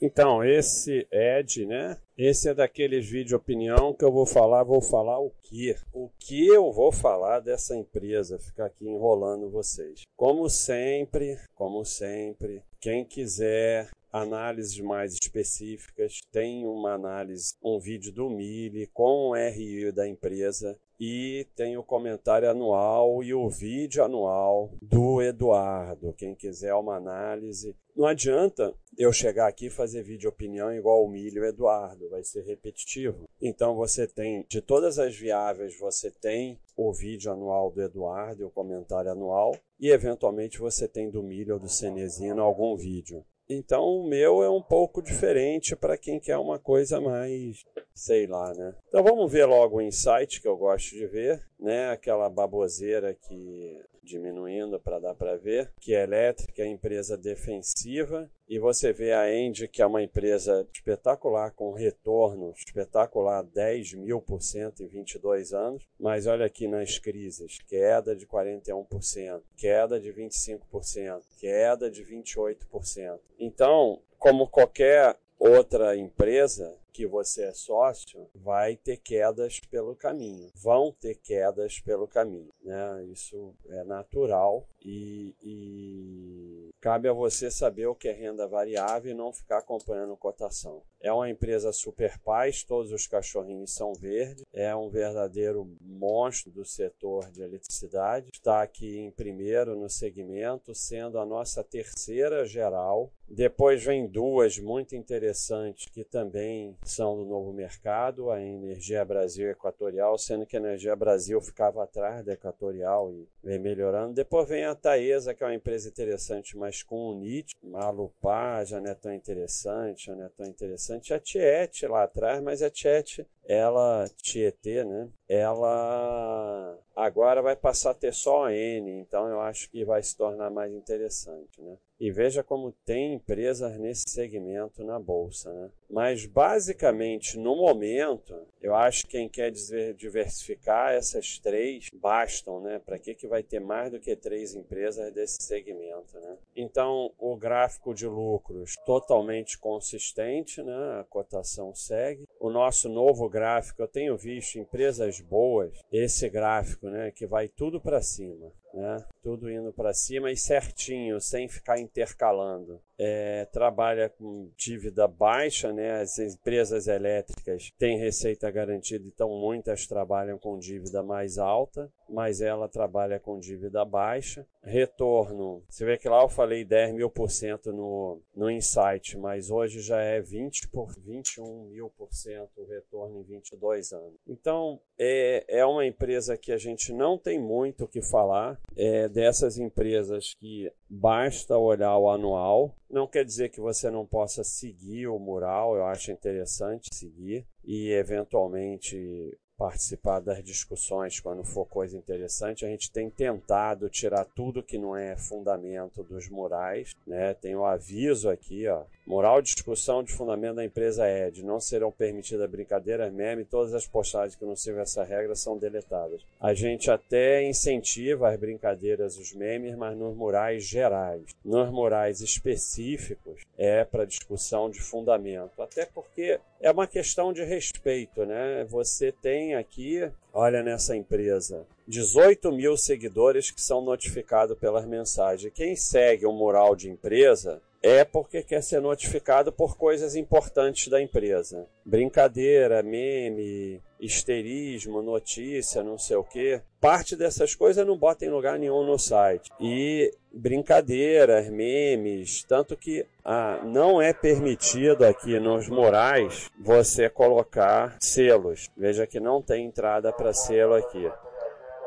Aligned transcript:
Então, 0.00 0.44
esse 0.44 1.08
Ed, 1.10 1.66
né? 1.66 1.96
Esse 2.16 2.48
é 2.48 2.54
daqueles 2.54 3.08
vídeo 3.08 3.36
opinião 3.36 3.92
que 3.92 4.04
eu 4.04 4.12
vou 4.12 4.26
falar, 4.26 4.62
vou 4.62 4.80
falar 4.80 5.18
o 5.18 5.32
que? 5.42 5.74
O 5.92 6.08
que 6.18 6.46
eu 6.46 6.72
vou 6.72 6.92
falar 6.92 7.40
dessa 7.40 7.76
empresa, 7.76 8.38
ficar 8.38 8.66
aqui 8.66 8.88
enrolando 8.88 9.50
vocês. 9.50 10.02
Como 10.16 10.48
sempre, 10.48 11.36
como 11.54 11.84
sempre, 11.84 12.62
quem 12.80 13.04
quiser 13.04 13.88
análises 14.12 14.78
mais 14.80 15.14
específicas, 15.14 16.20
tem 16.30 16.66
uma 16.66 16.94
análise, 16.94 17.54
um 17.62 17.78
vídeo 17.78 18.12
do 18.12 18.28
Mili 18.28 18.86
com 18.88 19.30
o 19.30 19.34
RI 19.34 19.92
da 19.92 20.08
empresa 20.08 20.78
e 21.00 21.46
tem 21.54 21.76
o 21.76 21.82
comentário 21.82 22.50
anual 22.50 23.22
e 23.22 23.32
o 23.32 23.48
vídeo 23.48 24.02
anual 24.02 24.72
do 24.82 25.22
Eduardo. 25.22 26.12
Quem 26.14 26.34
quiser 26.34 26.74
uma 26.74 26.96
análise, 26.96 27.76
não 27.94 28.06
adianta 28.06 28.74
eu 28.96 29.12
chegar 29.12 29.46
aqui 29.46 29.66
e 29.66 29.70
fazer 29.70 30.02
vídeo 30.02 30.28
opinião 30.28 30.72
igual 30.74 31.04
o 31.04 31.08
Milho 31.08 31.44
Eduardo, 31.44 32.08
vai 32.08 32.24
ser 32.24 32.42
repetitivo. 32.42 33.28
Então 33.40 33.76
você 33.76 34.06
tem, 34.06 34.44
de 34.48 34.60
todas 34.60 34.98
as 34.98 35.16
viáveis, 35.16 35.78
você 35.78 36.10
tem 36.10 36.58
o 36.76 36.92
vídeo 36.92 37.30
anual 37.30 37.70
do 37.70 37.82
Eduardo 37.82 38.42
e 38.42 38.44
o 38.44 38.50
comentário 38.50 39.10
anual, 39.10 39.56
e 39.78 39.90
eventualmente 39.90 40.58
você 40.58 40.88
tem 40.88 41.10
do 41.10 41.22
Milho 41.22 41.54
ou 41.54 41.60
do 41.60 41.68
Cenezino 41.68 42.42
algum 42.42 42.76
vídeo. 42.76 43.24
Então 43.48 43.82
o 43.82 44.06
meu 44.06 44.42
é 44.42 44.50
um 44.50 44.60
pouco 44.60 45.02
diferente 45.02 45.74
para 45.74 45.96
quem 45.96 46.20
quer 46.20 46.36
uma 46.36 46.58
coisa 46.58 47.00
mais, 47.00 47.64
sei 47.98 48.28
lá, 48.28 48.54
né? 48.54 48.74
Então 48.86 49.02
vamos 49.02 49.30
ver 49.30 49.44
logo 49.44 49.78
o 49.78 49.82
insight 49.82 50.40
que 50.40 50.46
eu 50.46 50.56
gosto 50.56 50.90
de 50.90 51.06
ver, 51.06 51.44
né? 51.58 51.90
Aquela 51.90 52.30
baboseira 52.30 53.12
que 53.12 53.76
diminuindo 54.00 54.80
para 54.80 54.98
dar 54.98 55.14
para 55.14 55.36
ver, 55.36 55.70
que 55.78 55.94
é 55.94 56.02
elétrica, 56.02 56.62
é 56.62 56.66
empresa 56.66 57.16
defensiva, 57.16 58.30
e 58.48 58.58
você 58.58 58.90
vê 58.90 59.12
a 59.12 59.30
Endy, 59.30 59.68
que 59.68 59.82
é 59.82 59.86
uma 59.86 60.02
empresa 60.02 60.66
espetacular, 60.72 61.50
com 61.50 61.72
retorno 61.72 62.54
espetacular, 62.56 63.42
10 63.42 63.94
mil 63.94 64.22
por 64.22 64.40
cento 64.40 64.82
em 64.82 64.86
22 64.86 65.52
anos, 65.52 65.86
mas 66.00 66.26
olha 66.26 66.46
aqui 66.46 66.66
nas 66.66 66.98
crises, 66.98 67.58
queda 67.68 68.16
de 68.16 68.26
41%, 68.26 69.42
queda 69.56 70.00
de 70.00 70.10
25%, 70.10 71.20
queda 71.38 71.90
de 71.90 72.02
28%. 72.02 73.18
Então, 73.38 74.00
como 74.18 74.48
qualquer 74.48 75.16
outra 75.38 75.96
empresa 75.96 76.74
que 76.98 77.06
você 77.06 77.44
é 77.44 77.52
sócio, 77.52 78.28
vai 78.34 78.74
ter 78.74 78.96
quedas 78.96 79.60
pelo 79.70 79.94
caminho. 79.94 80.50
Vão 80.56 80.90
ter 80.90 81.14
quedas 81.14 81.78
pelo 81.78 82.08
caminho. 82.08 82.52
Né? 82.60 83.04
Isso 83.04 83.54
é 83.68 83.84
natural 83.84 84.68
e, 84.84 85.32
e 85.40 86.70
cabe 86.80 87.08
a 87.08 87.12
você 87.12 87.52
saber 87.52 87.86
o 87.86 87.94
que 87.94 88.08
é 88.08 88.12
renda 88.12 88.48
variável 88.48 89.12
e 89.12 89.14
não 89.14 89.32
ficar 89.32 89.58
acompanhando 89.58 90.16
cotação. 90.16 90.82
É 91.00 91.12
uma 91.12 91.30
empresa 91.30 91.72
super 91.72 92.18
paz, 92.18 92.64
todos 92.64 92.90
os 92.90 93.06
cachorrinhos 93.06 93.72
são 93.72 93.92
verdes, 93.94 94.44
é 94.52 94.74
um 94.74 94.88
verdadeiro 94.88 95.70
monstro 95.80 96.50
do 96.50 96.64
setor 96.64 97.30
de 97.30 97.42
eletricidade. 97.42 98.30
Está 98.32 98.60
aqui 98.60 98.98
em 98.98 99.12
primeiro 99.12 99.76
no 99.76 99.88
segmento, 99.88 100.74
sendo 100.74 101.20
a 101.20 101.24
nossa 101.24 101.62
terceira 101.62 102.44
geral. 102.44 103.12
Depois 103.30 103.84
vem 103.84 104.06
duas 104.06 104.58
muito 104.58 104.96
interessantes 104.96 105.86
que 105.92 106.02
também 106.02 106.74
são 106.82 107.16
do 107.16 107.26
novo 107.26 107.52
mercado, 107.52 108.30
a 108.30 108.40
Energia 108.40 109.04
Brasil 109.04 109.50
Equatorial, 109.50 110.16
sendo 110.16 110.46
que 110.46 110.56
a 110.56 110.60
Energia 110.60 110.96
Brasil 110.96 111.38
ficava 111.40 111.84
atrás 111.84 112.24
da 112.24 112.32
Equatorial 112.32 113.12
e 113.12 113.28
vem 113.44 113.58
melhorando. 113.58 114.14
Depois 114.14 114.48
vem 114.48 114.64
a 114.64 114.74
Taesa, 114.74 115.34
que 115.34 115.42
é 115.42 115.46
uma 115.46 115.54
empresa 115.54 115.88
interessante, 115.88 116.56
mas 116.56 116.82
com 116.82 117.10
o 117.10 117.14
NIT, 117.14 117.54
Malupá 117.62 118.64
já 118.64 118.80
não 118.80 118.90
é 118.90 118.94
tão 118.94 119.12
interessante, 119.12 120.06
já 120.06 120.16
não 120.16 120.24
é 120.24 120.30
tão 120.30 120.46
interessante. 120.46 121.12
A 121.12 121.20
Tiet 121.20 121.82
lá 121.82 122.04
atrás, 122.04 122.42
mas 122.42 122.62
a 122.62 122.70
Tiet, 122.70 123.26
ela, 123.44 124.08
Tietê, 124.16 124.84
né? 124.84 125.08
Ela 125.28 126.78
agora 126.96 127.42
vai 127.42 127.56
passar 127.56 127.90
a 127.90 127.94
ter 127.94 128.12
só 128.12 128.46
a 128.46 128.54
N, 128.54 128.90
então 128.90 129.28
eu 129.28 129.40
acho 129.40 129.70
que 129.70 129.84
vai 129.84 130.02
se 130.02 130.16
tornar 130.16 130.50
mais 130.50 130.72
interessante, 130.72 131.60
né? 131.60 131.76
E 132.00 132.10
veja 132.10 132.44
como 132.44 132.72
tem 132.84 133.17
empresas 133.18 133.76
nesse 133.78 134.04
segmento 134.08 134.84
na 134.84 134.98
bolsa, 134.98 135.52
né? 135.52 135.70
Mas 135.90 136.24
basicamente 136.24 137.36
no 137.36 137.56
momento, 137.56 138.34
eu 138.62 138.74
acho 138.74 139.02
que 139.02 139.18
quem 139.18 139.28
quer 139.28 139.50
diversificar 139.50 140.92
essas 140.92 141.38
três 141.38 141.88
bastam, 141.92 142.60
né? 142.60 142.78
Para 142.78 142.98
que 142.98 143.14
que 143.14 143.26
vai 143.26 143.42
ter 143.42 143.60
mais 143.60 143.90
do 143.90 143.98
que 143.98 144.14
três 144.14 144.54
empresas 144.54 145.12
desse 145.12 145.38
segmento, 145.40 146.18
né? 146.20 146.36
Então 146.54 147.12
o 147.18 147.36
gráfico 147.36 147.94
de 147.94 148.06
lucros 148.06 148.74
totalmente 148.86 149.58
consistente, 149.58 150.62
né? 150.62 151.00
A 151.00 151.04
cotação 151.04 151.74
segue. 151.74 152.24
O 152.38 152.50
nosso 152.50 152.88
novo 152.88 153.28
gráfico, 153.28 153.82
eu 153.82 153.88
tenho 153.88 154.16
visto 154.16 154.58
empresas 154.58 155.20
boas, 155.20 155.72
esse 155.90 156.28
gráfico, 156.28 156.88
né? 156.88 157.10
Que 157.10 157.26
vai 157.26 157.48
tudo 157.48 157.80
para 157.80 158.00
cima 158.00 158.52
né? 158.78 159.04
Tudo 159.22 159.50
indo 159.50 159.72
para 159.72 159.92
cima 159.92 160.30
e 160.30 160.36
certinho, 160.36 161.20
sem 161.20 161.48
ficar 161.48 161.78
intercalando. 161.78 162.80
É, 162.96 163.44
trabalha 163.46 164.08
com 164.08 164.50
dívida 164.56 165.06
baixa, 165.06 165.72
né? 165.72 166.00
As 166.00 166.18
empresas 166.18 166.88
elétricas 166.88 167.70
têm 167.78 167.98
receita 167.98 168.50
garantida, 168.50 169.06
então 169.06 169.28
muitas 169.28 169.86
trabalham 169.86 170.38
com 170.38 170.58
dívida 170.58 171.02
mais 171.02 171.38
alta, 171.38 171.90
mas 172.08 172.40
ela 172.40 172.68
trabalha 172.68 173.20
com 173.20 173.38
dívida 173.38 173.84
baixa. 173.84 174.46
Retorno, 174.62 175.62
você 175.68 175.84
vê 175.84 175.96
que 175.96 176.08
lá 176.08 176.22
eu 176.22 176.28
falei 176.28 176.64
10 176.64 176.94
mil 176.94 177.10
por 177.10 177.30
cento 177.30 177.72
no, 177.72 178.20
no 178.34 178.50
Insight, 178.50 179.16
mas 179.16 179.50
hoje 179.50 179.80
já 179.80 180.00
é 180.00 180.20
20 180.20 180.68
por 180.68 180.92
21 180.98 181.64
mil 181.70 181.90
por 181.96 182.12
cento 182.12 182.50
o 182.60 182.66
retorno 182.66 183.20
em 183.20 183.22
22 183.22 183.92
anos. 183.92 184.14
Então, 184.26 184.80
é, 184.98 185.44
é 185.48 185.64
uma 185.64 185.86
empresa 185.86 186.36
que 186.36 186.52
a 186.52 186.56
gente 186.56 186.92
não 186.92 187.16
tem 187.16 187.38
muito 187.38 187.84
o 187.84 187.88
que 187.88 188.02
falar, 188.02 188.60
é 188.76 189.08
dessas 189.08 189.58
empresas 189.58 190.34
que 190.38 190.72
basta 190.88 191.56
olhar 191.56 191.96
o 191.96 192.10
anual. 192.10 192.74
Não 192.90 193.06
quer 193.06 193.24
dizer 193.24 193.48
que 193.50 193.60
você 193.60 193.90
não 193.90 194.06
possa 194.06 194.44
seguir 194.44 195.08
o 195.08 195.18
mural, 195.18 195.76
eu 195.76 195.84
acho 195.84 196.12
interessante 196.12 196.88
seguir 196.92 197.44
e 197.64 197.90
eventualmente 197.90 199.36
participar 199.58 200.20
das 200.20 200.42
discussões 200.42 201.18
quando 201.18 201.42
for 201.42 201.66
coisa 201.66 201.98
interessante. 201.98 202.64
A 202.64 202.68
gente 202.68 202.92
tem 202.92 203.10
tentado 203.10 203.90
tirar 203.90 204.24
tudo 204.24 204.62
que 204.62 204.78
não 204.78 204.96
é 204.96 205.16
fundamento 205.16 206.04
dos 206.04 206.28
murais, 206.28 206.94
né? 207.04 207.34
Tem 207.34 207.56
o 207.56 207.64
aviso 207.64 208.30
aqui, 208.30 208.68
ó. 208.68 208.84
Moral 209.08 209.40
discussão 209.40 210.02
de 210.02 210.12
fundamento 210.12 210.56
da 210.56 210.64
empresa 210.66 211.08
ED. 211.08 211.42
Não 211.42 211.58
serão 211.58 211.90
permitidas 211.90 212.48
brincadeiras, 212.50 213.10
meme, 213.10 213.42
todas 213.42 213.72
as 213.72 213.86
postagens 213.86 214.36
que 214.36 214.44
não 214.44 214.54
sirvam 214.54 214.82
essa 214.82 215.02
regra 215.02 215.34
são 215.34 215.56
deletadas. 215.56 216.20
A 216.38 216.52
gente 216.52 216.90
até 216.90 217.42
incentiva 217.42 218.28
as 218.28 218.38
brincadeiras, 218.38 219.16
os 219.16 219.32
memes, 219.32 219.74
mas 219.78 219.96
nos 219.96 220.14
murais 220.14 220.62
gerais. 220.62 221.22
Nos 221.42 221.70
murais 221.70 222.20
específicos 222.20 223.40
é 223.56 223.82
para 223.82 224.04
discussão 224.04 224.68
de 224.68 224.78
fundamento. 224.78 225.62
Até 225.62 225.86
porque 225.86 226.38
é 226.60 226.70
uma 226.70 226.86
questão 226.86 227.32
de 227.32 227.42
respeito, 227.42 228.26
né? 228.26 228.66
Você 228.68 229.10
tem 229.10 229.54
aqui, 229.54 230.06
olha 230.34 230.62
nessa 230.62 230.94
empresa, 230.94 231.66
18 231.86 232.52
mil 232.52 232.76
seguidores 232.76 233.50
que 233.50 233.62
são 233.62 233.80
notificados 233.80 234.58
pelas 234.58 234.86
mensagens. 234.86 235.50
Quem 235.54 235.74
segue 235.74 236.26
um 236.26 236.36
mural 236.36 236.76
de 236.76 236.90
empresa 236.90 237.62
é 237.82 238.04
porque 238.04 238.42
quer 238.42 238.62
ser 238.62 238.80
notificado 238.80 239.52
por 239.52 239.76
coisas 239.76 240.14
importantes 240.16 240.88
da 240.88 241.00
empresa. 241.00 241.66
Brincadeira, 241.84 242.82
meme, 242.82 243.80
histerismo, 244.00 245.02
notícia, 245.02 245.82
não 245.82 245.96
sei 245.96 246.16
o 246.16 246.24
que. 246.24 246.60
Parte 246.80 247.16
dessas 247.16 247.54
coisas 247.54 247.86
não 247.86 247.96
bota 247.96 248.24
em 248.24 248.30
lugar 248.30 248.58
nenhum 248.58 248.84
no 248.84 248.98
site. 248.98 249.50
E 249.60 250.12
brincadeiras, 250.32 251.48
memes, 251.48 252.44
tanto 252.44 252.76
que 252.76 253.06
ah, 253.24 253.60
não 253.64 254.00
é 254.02 254.12
permitido 254.12 255.04
aqui 255.04 255.38
nos 255.38 255.68
morais 255.68 256.50
você 256.58 257.08
colocar 257.08 257.96
selos. 258.00 258.68
Veja 258.76 259.06
que 259.06 259.20
não 259.20 259.40
tem 259.40 259.66
entrada 259.66 260.12
para 260.12 260.34
selo 260.34 260.74
aqui. 260.74 261.10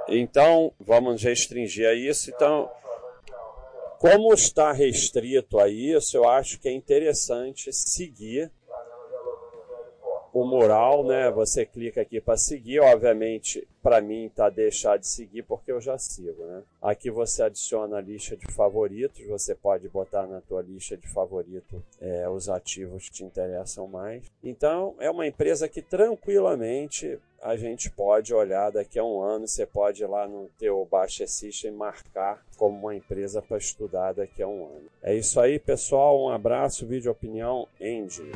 Então, 0.07 0.73
vamos 0.79 1.23
restringir 1.23 1.87
a 1.87 1.93
isso. 1.93 2.29
Então, 2.31 2.69
como 4.01 4.33
está 4.33 4.71
restrito 4.71 5.59
a 5.59 5.69
isso, 5.69 6.17
eu 6.17 6.27
acho 6.27 6.59
que 6.59 6.67
é 6.67 6.71
interessante 6.71 7.71
seguir 7.71 8.51
o 10.33 10.45
mural, 10.45 11.03
né? 11.03 11.29
Você 11.31 11.65
clica 11.65 12.01
aqui 12.01 12.21
para 12.21 12.37
seguir, 12.37 12.79
obviamente, 12.79 13.67
para 13.81 13.99
mim 13.99 14.31
tá 14.33 14.49
deixar 14.49 14.97
de 14.97 15.07
seguir 15.07 15.43
porque 15.43 15.71
eu 15.71 15.81
já 15.81 15.97
sigo, 15.97 16.43
né? 16.45 16.63
Aqui 16.81 17.09
você 17.09 17.43
adiciona 17.43 17.97
a 17.97 18.01
lista 18.01 18.35
de 18.35 18.51
favoritos, 18.53 19.25
você 19.27 19.55
pode 19.55 19.87
botar 19.89 20.27
na 20.27 20.41
tua 20.41 20.61
lista 20.61 20.95
de 20.95 21.07
favorito 21.07 21.83
é, 21.99 22.29
os 22.29 22.49
ativos 22.49 23.09
que 23.09 23.15
te 23.15 23.23
interessam 23.23 23.87
mais. 23.87 24.23
Então 24.43 24.95
é 24.99 25.09
uma 25.09 25.27
empresa 25.27 25.67
que 25.67 25.81
tranquilamente 25.81 27.19
a 27.41 27.55
gente 27.55 27.89
pode 27.89 28.33
olhar 28.33 28.71
daqui 28.71 28.99
a 28.99 29.03
um 29.03 29.19
ano, 29.19 29.47
você 29.47 29.65
pode 29.65 30.03
ir 30.03 30.07
lá 30.07 30.27
no 30.27 30.47
teu 30.59 30.87
Baixa 30.89 31.25
System 31.25 31.71
marcar 31.71 32.45
como 32.55 32.77
uma 32.77 32.95
empresa 32.95 33.41
para 33.41 33.57
estudar 33.57 34.13
daqui 34.13 34.43
a 34.43 34.47
um 34.47 34.65
ano. 34.65 34.85
É 35.01 35.15
isso 35.15 35.39
aí, 35.39 35.57
pessoal. 35.57 36.23
Um 36.23 36.29
abraço, 36.29 36.85
vídeo 36.85 37.11
opinião, 37.11 37.67
Andy. 37.81 38.31